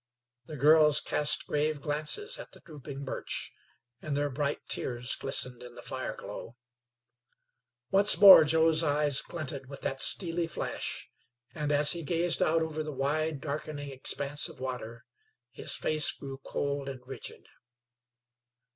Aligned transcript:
The 0.47 0.57
girls 0.57 0.99
cast 0.99 1.45
grave 1.45 1.79
glances 1.79 2.39
at 2.39 2.53
the 2.53 2.59
drooping 2.61 3.03
birch, 3.05 3.51
and 4.01 4.17
their 4.17 4.31
bright 4.31 4.65
tears 4.67 5.15
glistened 5.15 5.61
in 5.61 5.75
the 5.75 5.83
fire 5.83 6.15
glow. 6.15 6.55
Once 7.91 8.17
more 8.17 8.43
Joe's 8.43 8.81
eyes 8.83 9.21
glinted 9.21 9.67
with 9.69 9.81
that 9.81 9.99
steely 9.99 10.47
flash, 10.47 11.07
and 11.53 11.71
as 11.71 11.91
he 11.91 12.01
gazed 12.01 12.41
out 12.41 12.63
over 12.63 12.81
the 12.81 12.91
wide, 12.91 13.41
darkening 13.41 13.91
expanse 13.91 14.49
of 14.49 14.59
water 14.59 15.05
his 15.51 15.75
face 15.75 16.11
grew 16.11 16.39
cold 16.43 16.89
and 16.89 17.05
rigid. 17.05 17.45